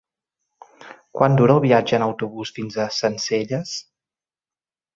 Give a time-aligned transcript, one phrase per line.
[1.19, 3.77] Quant dura el viatge en autobús fins a Sencelles?